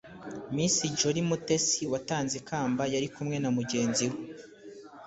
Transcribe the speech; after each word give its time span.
Miss 0.55 0.75
Jolly 0.99 1.21
Mutesi 1.29 1.81
watanze 1.91 2.33
ikamba 2.41 2.83
yari 2.93 3.07
kumwe 3.13 3.35
na 3.39 3.49
mugenzi 3.57 4.05
we 4.11 4.17